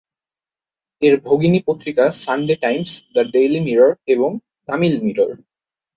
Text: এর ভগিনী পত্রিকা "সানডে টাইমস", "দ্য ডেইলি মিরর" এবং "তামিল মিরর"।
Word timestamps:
এর 1.01 1.15
ভগিনী 1.25 1.59
পত্রিকা 1.67 2.05
"সানডে 2.21 2.55
টাইমস", 2.63 2.91
"দ্য 3.13 3.23
ডেইলি 3.33 3.59
মিরর" 3.67 3.91
এবং 4.13 4.29
"তামিল 4.69 4.95
মিরর"। 5.03 5.31